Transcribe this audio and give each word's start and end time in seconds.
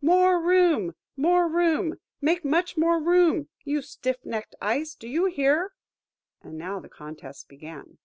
"More 0.00 0.40
room! 0.40 0.94
more 1.18 1.46
room! 1.50 1.98
make 2.22 2.46
much 2.46 2.78
more 2.78 2.98
room? 2.98 3.50
You 3.62 3.82
stiff 3.82 4.24
necked 4.24 4.54
Ice, 4.58 4.94
do 4.94 5.06
you 5.06 5.26
hear?" 5.26 5.72
And 6.40 6.56
now 6.56 6.80
the 6.80 6.88
contest 6.88 7.46
began. 7.46 7.98